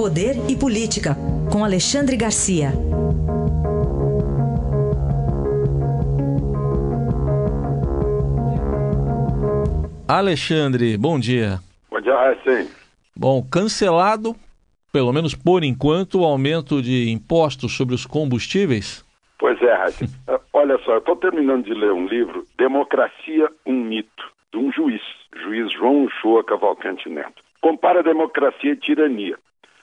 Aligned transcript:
Poder 0.00 0.32
e 0.48 0.56
Política, 0.56 1.14
com 1.52 1.62
Alexandre 1.62 2.16
Garcia. 2.16 2.70
Alexandre, 10.08 10.96
bom 10.96 11.20
dia. 11.20 11.58
Bom 11.90 12.00
dia, 12.00 12.14
sim. 12.42 12.70
Bom, 13.14 13.42
cancelado, 13.42 14.34
pelo 14.90 15.12
menos 15.12 15.34
por 15.34 15.62
enquanto, 15.62 16.20
o 16.20 16.24
aumento 16.24 16.80
de 16.80 17.10
impostos 17.10 17.76
sobre 17.76 17.94
os 17.94 18.06
combustíveis? 18.06 19.04
Pois 19.38 19.60
é, 19.60 19.74
Raíssa. 19.74 20.06
Olha 20.54 20.78
só, 20.78 20.92
eu 20.92 20.98
estou 21.00 21.16
terminando 21.16 21.66
de 21.66 21.74
ler 21.74 21.92
um 21.92 22.06
livro, 22.06 22.46
Democracia, 22.56 23.50
um 23.66 23.74
Mito, 23.74 24.32
de 24.50 24.58
um 24.60 24.72
juiz, 24.72 25.02
juiz 25.44 25.70
João 25.74 26.04
Uchoa 26.04 26.42
Cavalcante 26.42 27.06
Neto. 27.10 27.42
Compara 27.60 28.02
democracia 28.02 28.72
e 28.72 28.76
tirania. 28.76 29.36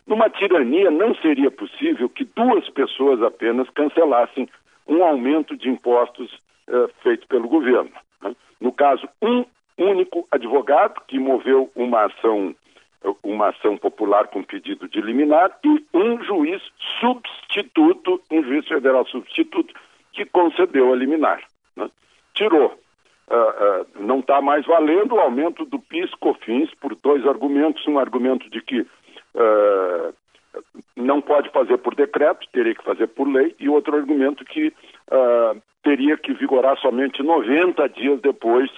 Numa 0.08 0.30
tirania, 0.30 0.90
não 0.90 1.14
seria 1.16 1.52
possível 1.52 2.08
que 2.08 2.24
duas 2.24 2.68
pessoas 2.70 3.22
apenas 3.22 3.70
cancelassem 3.72 4.48
um 4.88 5.04
aumento 5.04 5.56
de 5.58 5.70
impostos 5.70 6.34
uh, 6.70 6.90
feito 7.04 7.28
pelo 7.28 7.50
governo. 7.50 7.92
Né? 8.22 8.34
No 8.62 8.72
caso, 8.72 9.08
um 9.22 9.44
único 9.78 10.26
advogado 10.32 11.02
que 11.08 11.20
moveu 11.20 11.70
uma 11.76 12.06
ação 12.06 12.56
uma 13.24 13.50
ação 13.50 13.78
popular 13.78 14.28
com 14.28 14.44
pedido 14.44 14.88
de 14.88 15.00
liminar 15.00 15.58
e 15.64 15.86
um 15.94 16.22
juiz 16.24 16.62
substituto, 17.00 18.22
um 18.32 18.44
juiz 18.44 18.68
federal 18.68 19.06
substituto, 19.06 19.74
que 20.12 20.26
concedeu 20.26 20.92
a 20.92 20.96
liminar. 20.96 21.42
Né? 21.76 21.90
Tirou. 22.34 22.78
Uh, 23.30 23.36
uh, 23.36 24.04
não 24.04 24.20
está 24.20 24.42
mais 24.42 24.66
valendo 24.66 25.16
o 25.16 25.20
aumento 25.20 25.66
do 25.66 25.80
PIS 25.80 26.10
COFINS 26.16 26.74
por 26.82 26.96
dois 26.96 27.26
argumentos. 27.28 27.86
Um 27.88 28.00
argumento 28.00 28.50
de 28.50 28.62
que 28.62 28.86
uh, 29.36 30.14
não 30.96 31.22
pode 31.22 31.50
fazer 31.50 31.78
por 31.78 31.96
decreto, 31.96 32.48
teria 32.52 32.74
que 32.74 32.84
fazer 32.84 33.08
por 33.08 33.28
lei, 33.28 33.56
e 33.60 33.70
outro 33.70 33.96
argumento 33.96 34.44
que 34.44 34.74
teria 35.84 36.18
que 36.18 36.34
vigorar 36.34 36.78
somente 36.80 37.24
90 37.24 37.88
dias 37.90 38.20
depois 38.20 38.70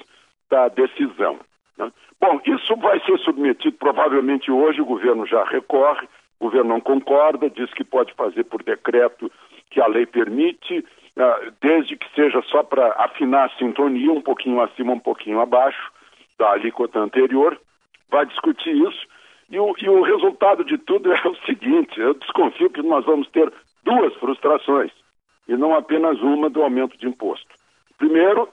da 0.50 0.68
decisão. 0.68 1.40
Né? 1.78 1.92
Bom, 2.20 2.40
isso 2.46 2.76
vai 2.76 3.00
ser 3.06 3.18
submetido 3.20 3.78
provavelmente 3.78 4.52
hoje, 4.52 4.82
o 4.82 4.86
governo 4.86 5.26
já 5.26 5.44
recorre, 5.46 6.08
o 6.40 6.46
governo 6.46 6.70
não 6.70 6.82
concorda, 6.82 7.50
diz 7.50 7.74
que 7.74 7.84
pode 7.84 8.14
fazer 8.14 8.44
por 8.44 8.62
decreto 8.62 9.32
que 9.70 9.82
a 9.82 9.88
lei 9.88 10.06
permite, 10.06 10.80
uh, 10.80 11.52
desde 11.62 11.96
que 11.96 12.08
seja 12.14 12.42
só 12.44 12.64
para 12.64 12.94
afinar 12.94 13.46
a 13.46 13.58
sintonia, 13.58 14.12
um 14.12 14.22
pouquinho 14.22 14.62
acima, 14.62 14.94
um 14.94 15.00
pouquinho 15.00 15.40
abaixo 15.40 15.92
da 16.38 16.52
alíquota 16.52 17.00
anterior, 17.00 17.60
vai 18.10 18.26
discutir 18.26 18.76
isso. 18.76 19.08
E 19.50 19.60
o, 19.60 19.74
e 19.82 19.90
o 19.90 20.02
resultado 20.02 20.64
de 20.64 20.78
tudo 20.78 21.12
é 21.12 21.28
o 21.28 21.36
seguinte: 21.46 22.00
eu 22.00 22.14
desconfio 22.14 22.70
que 22.70 22.82
nós 22.82 23.06
vamos 23.06 23.28
ter 23.30 23.52
duas 23.84 24.14
frustrações, 24.16 24.92
e 25.48 25.56
não 25.56 25.74
apenas 25.74 26.20
uma 26.22 26.50
do 26.50 26.62
aumento 26.62 26.98
de 26.98 27.08
imposto. 27.08 27.48
Primeiro, 27.98 28.48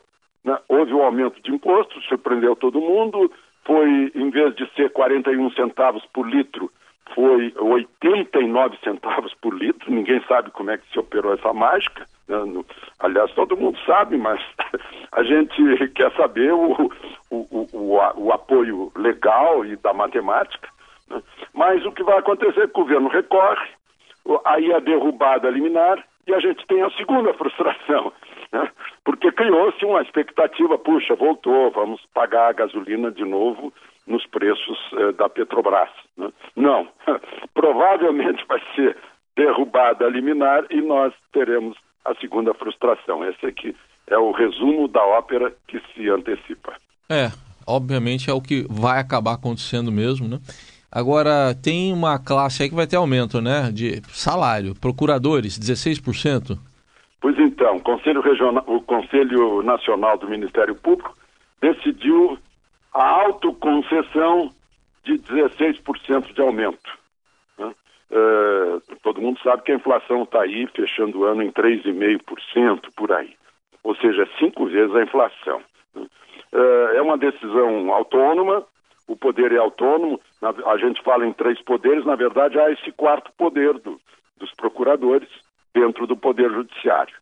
né, 0.44 0.58
houve 0.68 0.92
o 0.92 0.98
um 0.98 1.02
aumento 1.02 1.40
de 1.42 1.52
imposto, 1.52 2.00
surpreendeu 2.02 2.56
todo 2.56 2.80
mundo, 2.80 3.30
foi, 3.64 4.10
em 4.14 4.30
vez 4.30 4.54
de 4.54 4.66
ser 4.74 4.90
41 4.90 5.50
centavos 5.50 6.04
por 6.12 6.26
litro, 6.26 6.70
foi 7.14 7.52
89 7.56 8.78
centavos 8.82 9.34
por 9.34 9.54
litro. 9.54 9.92
Ninguém 9.92 10.22
sabe 10.26 10.50
como 10.50 10.70
é 10.70 10.78
que 10.78 10.90
se 10.90 10.98
operou 10.98 11.34
essa 11.34 11.52
mágica. 11.52 12.06
Né? 12.28 12.36
Aliás, 13.00 13.32
todo 13.32 13.56
mundo 13.56 13.78
sabe, 13.84 14.16
mas 14.16 14.40
a 15.12 15.22
gente 15.22 15.88
quer 15.90 16.12
saber 16.12 16.52
o, 16.52 16.90
o, 17.30 17.66
o, 17.72 17.98
o 18.16 18.32
apoio 18.32 18.90
legal 18.96 19.64
e 19.64 19.76
da 19.76 19.92
matemática. 19.92 20.68
Mas 21.56 21.84
o 21.86 21.92
que 21.92 22.04
vai 22.04 22.18
acontecer 22.18 22.60
é 22.60 22.64
o 22.64 22.68
governo 22.68 23.08
recorre, 23.08 23.66
aí 24.44 24.72
a 24.74 24.78
derrubada 24.78 25.48
liminar, 25.48 26.04
e 26.26 26.34
a 26.34 26.38
gente 26.38 26.66
tem 26.66 26.82
a 26.82 26.90
segunda 26.90 27.32
frustração, 27.34 28.12
né? 28.52 28.70
porque 29.04 29.32
criou-se 29.32 29.84
uma 29.84 30.02
expectativa, 30.02 30.78
puxa, 30.78 31.14
voltou, 31.14 31.70
vamos 31.70 32.00
pagar 32.12 32.50
a 32.50 32.52
gasolina 32.52 33.10
de 33.10 33.24
novo 33.24 33.72
nos 34.06 34.24
preços 34.26 34.78
eh, 34.92 35.12
da 35.12 35.28
Petrobras. 35.28 35.88
Né? 36.16 36.30
Não, 36.54 36.88
provavelmente 37.54 38.44
vai 38.46 38.60
ser 38.74 38.96
derrubada 39.36 40.06
a 40.06 40.10
liminar 40.10 40.64
e 40.70 40.80
nós 40.80 41.12
teremos 41.32 41.76
a 42.04 42.14
segunda 42.16 42.52
frustração. 42.54 43.24
Esse 43.24 43.46
aqui 43.46 43.74
é 44.06 44.18
o 44.18 44.30
resumo 44.30 44.88
da 44.88 45.04
ópera 45.04 45.52
que 45.66 45.80
se 45.92 46.08
antecipa. 46.08 46.74
É, 47.10 47.30
obviamente 47.66 48.30
é 48.30 48.32
o 48.32 48.40
que 48.40 48.66
vai 48.68 49.00
acabar 49.00 49.34
acontecendo 49.34 49.90
mesmo, 49.90 50.28
né? 50.28 50.38
Agora, 50.90 51.54
tem 51.54 51.92
uma 51.92 52.18
classe 52.18 52.62
aí 52.62 52.68
que 52.68 52.74
vai 52.74 52.86
ter 52.86 52.96
aumento, 52.96 53.40
né? 53.40 53.70
De 53.72 54.00
salário. 54.08 54.74
Procuradores, 54.74 55.58
16%. 55.58 56.58
Pois 57.20 57.38
então, 57.38 57.76
o 57.76 57.80
Conselho, 57.80 58.20
Regional, 58.20 58.64
o 58.66 58.80
Conselho 58.80 59.62
Nacional 59.62 60.16
do 60.18 60.28
Ministério 60.28 60.74
Público 60.74 61.14
decidiu 61.60 62.38
a 62.92 63.04
autoconcessão 63.04 64.52
de 65.04 65.14
16% 65.18 66.32
de 66.32 66.40
aumento. 66.40 66.98
Né? 67.58 67.74
É, 68.10 68.94
todo 69.02 69.20
mundo 69.20 69.40
sabe 69.42 69.62
que 69.62 69.72
a 69.72 69.76
inflação 69.76 70.22
está 70.22 70.42
aí, 70.42 70.66
fechando 70.74 71.20
o 71.20 71.24
ano 71.24 71.42
em 71.42 71.50
3,5% 71.52 72.90
por 72.96 73.12
aí. 73.12 73.34
Ou 73.82 73.94
seja, 73.96 74.28
cinco 74.38 74.66
vezes 74.66 74.94
a 74.94 75.02
inflação. 75.02 75.60
Né? 75.94 76.06
É, 76.52 76.96
é 76.96 77.02
uma 77.02 77.16
decisão 77.16 77.92
autônoma, 77.92 78.64
o 79.06 79.16
poder 79.16 79.52
é 79.52 79.58
autônomo, 79.58 80.20
a 80.48 80.76
gente 80.78 81.02
fala 81.02 81.26
em 81.26 81.32
três 81.32 81.60
poderes, 81.62 82.04
na 82.04 82.14
verdade 82.14 82.58
há 82.58 82.70
esse 82.70 82.92
quarto 82.92 83.30
poder 83.36 83.74
do, 83.74 84.00
dos 84.38 84.52
procuradores 84.54 85.28
dentro 85.74 86.06
do 86.06 86.16
poder 86.16 86.50
judiciário. 86.50 87.14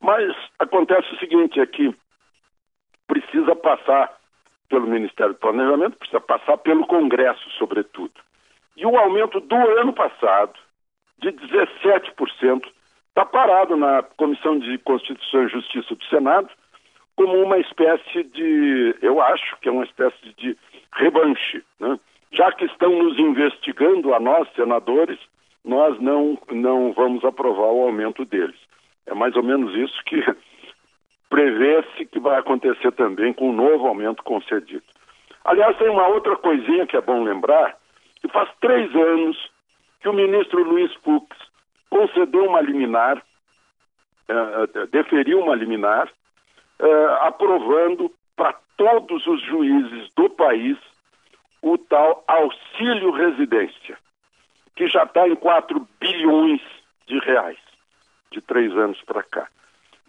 Mas 0.00 0.34
acontece 0.58 1.12
o 1.14 1.18
seguinte, 1.18 1.60
é 1.60 1.66
que 1.66 1.94
precisa 3.06 3.54
passar 3.56 4.12
pelo 4.68 4.86
Ministério 4.86 5.34
do 5.34 5.38
Planejamento, 5.38 5.96
precisa 5.96 6.20
passar 6.20 6.58
pelo 6.58 6.86
Congresso, 6.86 7.48
sobretudo. 7.58 8.12
E 8.76 8.84
o 8.84 8.96
aumento 8.96 9.40
do 9.40 9.54
ano 9.54 9.92
passado, 9.92 10.52
de 11.18 11.30
17%, 11.30 12.64
está 13.08 13.24
parado 13.24 13.76
na 13.76 14.02
Comissão 14.02 14.58
de 14.58 14.76
Constituição 14.78 15.44
e 15.44 15.48
Justiça 15.48 15.94
do 15.94 16.04
Senado, 16.06 16.48
como 17.16 17.40
uma 17.40 17.58
espécie 17.58 18.24
de, 18.24 18.96
eu 19.00 19.22
acho 19.22 19.56
que 19.60 19.68
é 19.68 19.72
uma 19.72 19.84
espécie 19.84 20.34
de 20.36 20.56
revanche. 20.92 21.62
Né? 21.78 21.98
Já 22.32 22.50
que 22.52 22.64
estão 22.64 22.90
nos 23.02 23.18
investigando 23.18 24.12
a 24.14 24.20
nós, 24.20 24.48
senadores, 24.54 25.18
nós 25.64 25.98
não, 26.00 26.38
não 26.50 26.92
vamos 26.92 27.24
aprovar 27.24 27.72
o 27.72 27.84
aumento 27.84 28.24
deles. 28.24 28.56
É 29.06 29.14
mais 29.14 29.34
ou 29.36 29.42
menos 29.42 29.74
isso 29.74 30.02
que 30.04 30.22
prevê-se 31.30 32.06
que 32.06 32.20
vai 32.20 32.38
acontecer 32.38 32.92
também 32.92 33.32
com 33.32 33.50
o 33.50 33.52
novo 33.52 33.86
aumento 33.86 34.22
concedido. 34.22 34.82
Aliás, 35.44 35.76
tem 35.76 35.88
uma 35.88 36.06
outra 36.08 36.36
coisinha 36.36 36.86
que 36.86 36.96
é 36.96 37.00
bom 37.00 37.22
lembrar, 37.22 37.76
que 38.20 38.28
faz 38.28 38.48
três 38.60 38.94
anos 38.94 39.50
que 40.00 40.08
o 40.08 40.12
ministro 40.12 40.62
Luiz 40.62 40.92
Fux 41.02 41.26
concedeu 41.90 42.44
uma 42.46 42.60
liminar, 42.60 43.18
uh, 43.18 44.86
deferiu 44.90 45.40
uma 45.40 45.54
liminar, 45.54 46.08
uh, 46.80 47.12
aprovando 47.22 48.10
para 48.36 48.54
todos 48.76 49.26
os 49.26 49.42
juízes 49.42 50.12
do 50.14 50.28
país 50.30 50.76
o 51.64 51.78
tal 51.78 52.22
auxílio 52.28 53.10
residência, 53.10 53.96
que 54.76 54.86
já 54.86 55.04
está 55.04 55.26
em 55.26 55.34
4 55.34 55.88
bilhões 55.98 56.60
de 57.06 57.18
reais, 57.20 57.58
de 58.30 58.42
três 58.42 58.70
anos 58.76 59.00
para 59.02 59.22
cá. 59.22 59.48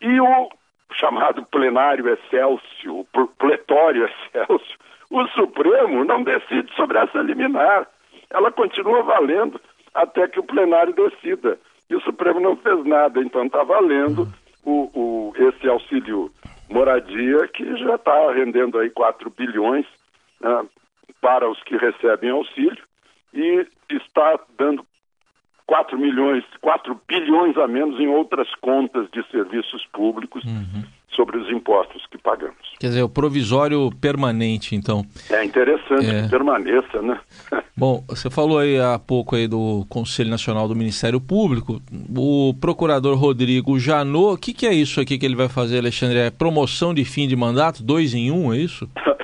E 0.01 0.19
o 0.19 0.49
chamado 0.91 1.45
plenário 1.45 2.09
Excelsior, 2.09 3.05
pletório 3.37 4.05
Excelsior, 4.05 4.77
o 5.09 5.27
Supremo 5.29 6.03
não 6.03 6.23
decide 6.23 6.73
sobre 6.75 6.97
essa 6.97 7.19
liminar. 7.19 7.87
Ela 8.29 8.51
continua 8.51 9.01
valendo 9.03 9.59
até 9.93 10.27
que 10.27 10.39
o 10.39 10.43
plenário 10.43 10.93
decida. 10.93 11.57
E 11.89 11.95
o 11.95 12.01
Supremo 12.01 12.41
não 12.41 12.57
fez 12.57 12.83
nada, 12.83 13.21
então 13.21 13.45
está 13.45 13.63
valendo 13.63 14.27
o, 14.65 14.89
o, 14.93 15.33
esse 15.37 15.69
auxílio 15.69 16.29
moradia 16.69 17.47
que 17.47 17.77
já 17.77 17.95
está 17.95 18.31
rendendo 18.33 18.77
aí 18.77 18.89
4 18.89 19.29
bilhões 19.29 19.85
né, 20.41 20.65
para 21.25 21.49
os 21.49 21.59
que 21.63 21.75
recebem 21.75 22.29
auxílio 22.29 22.77
e 23.33 23.65
está 23.89 24.39
dando 24.59 24.85
4 25.65 25.97
milhões, 25.97 26.43
4 26.61 27.01
bilhões 27.07 27.57
a 27.57 27.67
menos 27.67 27.99
em 27.99 28.07
outras 28.07 28.47
contas 28.61 29.09
de 29.09 29.25
serviços 29.31 29.83
públicos 29.91 30.43
uhum. 30.43 30.83
sobre 31.09 31.39
os 31.39 31.49
impostos 31.49 32.05
que 32.11 32.19
pagamos. 32.19 32.55
Quer 32.79 32.89
dizer, 32.89 33.01
o 33.01 33.09
provisório 33.09 33.89
permanente, 33.99 34.75
então. 34.75 35.03
É 35.31 35.43
interessante 35.43 36.05
é. 36.05 36.21
que 36.21 36.29
permaneça, 36.29 37.01
né? 37.01 37.19
Bom, 37.75 38.03
você 38.07 38.29
falou 38.29 38.59
aí 38.59 38.79
há 38.79 38.99
pouco 38.99 39.35
aí 39.35 39.47
do 39.47 39.83
Conselho 39.89 40.29
Nacional 40.29 40.67
do 40.67 40.75
Ministério 40.75 41.19
Público. 41.19 41.81
O 42.15 42.53
procurador 42.61 43.17
Rodrigo 43.17 43.79
Janot, 43.79 44.35
o 44.35 44.37
que, 44.37 44.53
que 44.53 44.67
é 44.67 44.73
isso 44.75 45.01
aqui 45.01 45.17
que 45.17 45.25
ele 45.25 45.35
vai 45.35 45.49
fazer, 45.49 45.79
Alexandre? 45.79 46.19
É 46.19 46.29
promoção 46.29 46.93
de 46.93 47.03
fim 47.03 47.27
de 47.27 47.35
mandato? 47.35 47.81
Dois 47.81 48.13
em 48.13 48.29
um, 48.29 48.53
é 48.53 48.57
isso? 48.57 48.87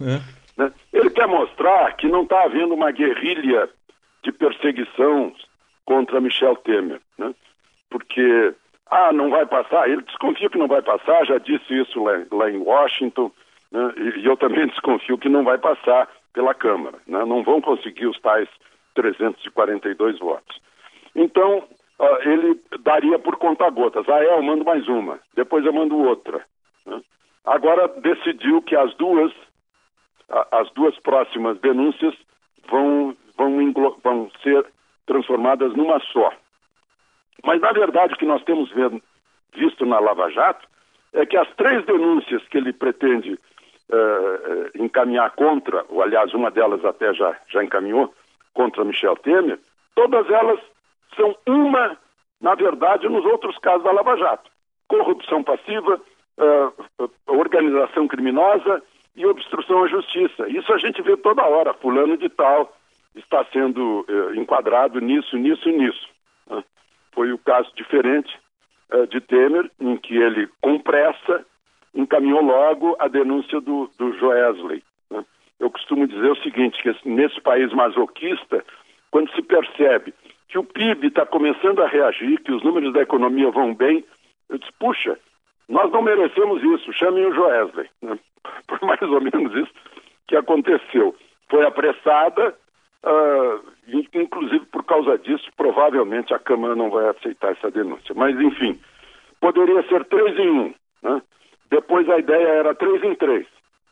É. 0.00 0.20
Né? 0.56 0.72
Ele 0.92 1.10
quer 1.10 1.26
mostrar 1.26 1.94
que 1.96 2.06
não 2.08 2.22
está 2.22 2.44
havendo 2.44 2.74
uma 2.74 2.90
guerrilha 2.90 3.68
de 4.22 4.32
perseguição 4.32 5.32
contra 5.84 6.20
Michel 6.20 6.56
Temer, 6.56 7.00
né? 7.18 7.34
porque, 7.90 8.54
ah, 8.90 9.12
não 9.12 9.30
vai 9.30 9.46
passar, 9.46 9.88
ele 9.88 10.02
desconfia 10.02 10.48
que 10.48 10.58
não 10.58 10.68
vai 10.68 10.82
passar, 10.82 11.24
já 11.26 11.38
disse 11.38 11.80
isso 11.80 12.02
lá, 12.02 12.12
lá 12.30 12.50
em 12.50 12.58
Washington, 12.58 13.30
né? 13.70 13.92
e, 13.96 14.20
e, 14.20 14.26
eu 14.26 14.36
também 14.36 14.66
desconfio 14.68 15.18
que 15.18 15.28
não 15.28 15.44
vai 15.44 15.58
passar 15.58 16.08
pela 16.32 16.54
Câmara, 16.54 16.98
né? 17.06 17.24
não 17.24 17.42
vão 17.42 17.60
conseguir 17.60 18.06
os 18.06 18.18
tais 18.20 18.48
342 18.94 20.18
votos. 20.18 20.60
Então, 21.14 21.64
ele 22.24 22.60
daria 22.80 23.18
por 23.18 23.36
conta 23.36 23.68
gotas, 23.70 24.08
ah, 24.08 24.22
é, 24.22 24.34
eu 24.34 24.42
mando 24.42 24.64
mais 24.64 24.86
uma, 24.88 25.18
depois 25.34 25.64
eu 25.64 25.72
mando 25.72 25.96
outra. 25.98 26.44
Né? 26.86 27.00
Agora 27.44 27.88
decidiu 27.88 28.62
que 28.62 28.76
as 28.76 28.94
duas, 28.94 29.32
as 30.50 30.70
duas 30.72 30.98
próximas 31.00 31.58
denúncias 31.60 32.14
vão, 32.68 33.14
vão, 33.36 33.72
vão 34.02 34.30
ser 34.42 34.66
transformadas 35.06 35.74
numa 35.74 36.00
só. 36.00 36.32
Mas, 37.44 37.60
na 37.60 37.72
verdade, 37.72 38.14
o 38.14 38.16
que 38.16 38.24
nós 38.24 38.42
temos 38.44 38.70
visto 39.54 39.84
na 39.84 39.98
Lava 39.98 40.30
Jato 40.30 40.66
é 41.12 41.26
que 41.26 41.36
as 41.36 41.48
três 41.56 41.84
denúncias 41.84 42.42
que 42.48 42.56
ele 42.56 42.72
pretende 42.72 43.34
uh, 43.34 44.82
encaminhar 44.82 45.30
contra, 45.32 45.84
ou 45.88 46.02
aliás, 46.02 46.32
uma 46.32 46.50
delas 46.50 46.84
até 46.84 47.12
já, 47.12 47.36
já 47.48 47.62
encaminhou, 47.62 48.14
contra 48.54 48.84
Michel 48.84 49.16
Temer, 49.16 49.58
todas 49.94 50.28
elas 50.30 50.60
são 51.16 51.36
uma, 51.46 51.98
na 52.40 52.54
verdade, 52.54 53.08
nos 53.08 53.24
outros 53.24 53.58
casos 53.58 53.84
da 53.84 53.92
Lava 53.92 54.16
Jato. 54.16 54.50
Corrupção 54.88 55.42
passiva, 55.42 56.00
uh, 56.38 57.10
organização 57.26 58.08
criminosa 58.08 58.82
e 59.16 59.26
obstrução 59.26 59.84
à 59.84 59.88
justiça. 59.88 60.48
Isso 60.48 60.72
a 60.72 60.78
gente 60.78 61.02
vê 61.02 61.16
toda 61.16 61.42
hora, 61.42 61.74
fulano 61.74 62.16
de 62.16 62.28
tal 62.28 62.74
está 63.14 63.44
sendo 63.52 64.06
uh, 64.08 64.34
enquadrado 64.34 64.98
nisso, 65.00 65.36
nisso, 65.36 65.68
nisso. 65.68 66.08
Uh, 66.46 66.64
foi 67.12 67.32
o 67.32 67.38
caso 67.38 67.70
diferente 67.74 68.30
de 69.08 69.22
Temer, 69.22 69.70
em 69.80 69.96
que 69.96 70.14
ele, 70.14 70.50
com 70.60 70.78
pressa, 70.78 71.46
encaminhou 71.94 72.42
logo 72.42 72.96
a 72.98 73.08
denúncia 73.08 73.60
do, 73.60 73.90
do 73.98 74.12
Joesley. 74.18 74.82
Né? 75.10 75.24
Eu 75.58 75.70
costumo 75.70 76.06
dizer 76.06 76.30
o 76.30 76.42
seguinte, 76.42 76.82
que 76.82 77.08
nesse 77.08 77.40
país 77.40 77.72
masoquista, 77.72 78.64
quando 79.10 79.32
se 79.32 79.42
percebe 79.42 80.14
que 80.48 80.58
o 80.58 80.64
PIB 80.64 81.06
está 81.06 81.24
começando 81.24 81.82
a 81.82 81.88
reagir, 81.88 82.40
que 82.42 82.52
os 82.52 82.62
números 82.62 82.92
da 82.92 83.00
economia 83.00 83.50
vão 83.50 83.74
bem, 83.74 84.04
eu 84.48 84.58
disse, 84.58 84.72
puxa, 84.78 85.18
nós 85.72 85.90
não 85.90 86.02
merecemos 86.02 86.62
isso, 86.62 86.92
chamem 86.92 87.24
o 87.24 87.34
Joesley. 87.34 87.88
Né? 88.02 88.18
Por 88.68 88.80
mais 88.82 89.00
ou 89.00 89.20
menos 89.22 89.54
isso 89.56 89.72
que 90.28 90.36
aconteceu. 90.36 91.16
Foi 91.48 91.64
apressada, 91.64 92.54
uh, 93.04 93.72
inclusive 94.14 94.64
por 94.66 94.84
causa 94.84 95.18
disso, 95.18 95.50
provavelmente 95.56 96.32
a 96.32 96.38
Câmara 96.38 96.74
não 96.76 96.90
vai 96.90 97.08
aceitar 97.08 97.52
essa 97.52 97.70
denúncia. 97.70 98.14
Mas, 98.14 98.38
enfim, 98.38 98.78
poderia 99.40 99.82
ser 99.88 100.04
três 100.04 100.38
em 100.38 100.50
um. 100.50 100.74
Né? 101.02 101.22
Depois 101.70 102.08
a 102.08 102.18
ideia 102.18 102.48
era 102.48 102.74
três 102.74 103.02
em 103.02 103.14
três. 103.14 103.46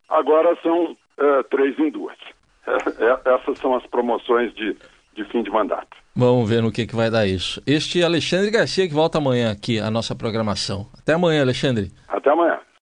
Agora 0.08 0.56
são 0.62 0.92
uh, 0.92 1.44
três 1.50 1.78
em 1.78 1.90
duas. 1.90 2.16
É, 2.70 3.34
essas 3.34 3.58
são 3.58 3.74
as 3.74 3.84
promoções 3.86 4.54
de, 4.54 4.76
de 5.16 5.24
fim 5.24 5.42
de 5.42 5.50
mandato. 5.50 5.96
Vamos 6.14 6.48
ver 6.48 6.62
no 6.62 6.72
que, 6.72 6.86
que 6.86 6.96
vai 6.96 7.10
dar 7.10 7.26
isso. 7.26 7.62
Este 7.66 8.02
é 8.02 8.04
Alexandre 8.04 8.50
Garcia 8.50 8.86
que 8.88 8.94
volta 8.94 9.18
amanhã 9.18 9.50
aqui 9.50 9.78
à 9.78 9.90
nossa 9.90 10.14
programação. 10.14 10.88
Até 10.98 11.14
amanhã, 11.14 11.42
Alexandre. 11.42 11.90
Até 12.08 12.30
amanhã. 12.30 12.58